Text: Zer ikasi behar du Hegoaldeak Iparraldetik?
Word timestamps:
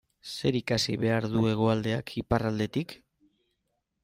Zer 0.35 0.55
ikasi 0.59 0.95
behar 1.03 1.27
du 1.33 1.43
Hegoaldeak 1.49 2.17
Iparraldetik? 2.23 2.97